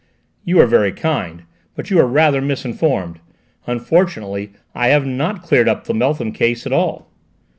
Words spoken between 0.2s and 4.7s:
"You are very kind, but you are rather misinformed. Unfortunately